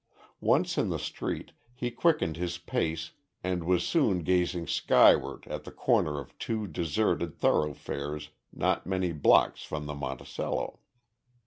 [0.39, 3.11] Once in the street, he quickened his pace
[3.43, 9.61] and was soon gazing skyward at the corner of two deserted thoroughfares not many blocks
[9.61, 10.79] from the Monticello.